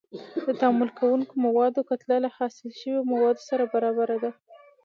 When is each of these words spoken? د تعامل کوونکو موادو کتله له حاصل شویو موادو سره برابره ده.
د 0.45 0.47
تعامل 0.59 0.89
کوونکو 0.99 1.33
موادو 1.45 1.87
کتله 1.89 2.17
له 2.23 2.29
حاصل 2.37 2.69
شویو 2.79 3.07
موادو 3.11 3.41
سره 3.49 3.63
برابره 3.73 4.17
ده. 4.23 4.31